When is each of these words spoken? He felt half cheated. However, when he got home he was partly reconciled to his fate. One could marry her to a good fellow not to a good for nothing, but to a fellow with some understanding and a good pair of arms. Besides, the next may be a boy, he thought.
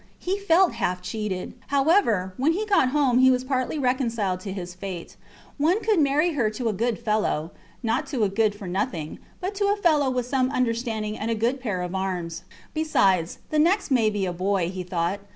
He 0.17 0.39
felt 0.39 0.73
half 0.73 1.03
cheated. 1.03 1.53
However, 1.67 2.33
when 2.35 2.53
he 2.53 2.65
got 2.65 2.89
home 2.89 3.19
he 3.19 3.29
was 3.29 3.43
partly 3.43 3.77
reconciled 3.77 4.39
to 4.39 4.51
his 4.51 4.73
fate. 4.73 5.15
One 5.59 5.79
could 5.79 5.99
marry 5.99 6.33
her 6.33 6.49
to 6.49 6.69
a 6.69 6.73
good 6.73 6.97
fellow 6.97 7.51
not 7.83 8.07
to 8.07 8.23
a 8.23 8.27
good 8.29 8.55
for 8.55 8.67
nothing, 8.67 9.19
but 9.41 9.53
to 9.53 9.65
a 9.71 9.75
fellow 9.79 10.09
with 10.09 10.25
some 10.25 10.49
understanding 10.49 11.19
and 11.19 11.29
a 11.29 11.35
good 11.35 11.59
pair 11.59 11.83
of 11.83 11.93
arms. 11.93 12.41
Besides, 12.73 13.37
the 13.51 13.59
next 13.59 13.91
may 13.91 14.09
be 14.09 14.25
a 14.25 14.33
boy, 14.33 14.71
he 14.71 14.81
thought. 14.81 15.19